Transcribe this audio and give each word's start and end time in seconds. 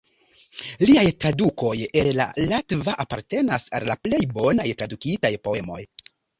Liaj 0.89 1.03
tradukoj 1.25 1.73
el 2.01 2.09
la 2.21 2.27
latva 2.53 2.97
apartenas 3.05 3.69
al 3.81 3.87
la 3.93 3.99
plej 4.09 4.25
bonaj 4.35 4.69
tradukitaj 4.83 5.35
poemoj. 5.49 5.83